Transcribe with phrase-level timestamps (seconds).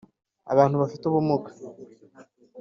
[0.53, 1.49] abantu bafite ubumuga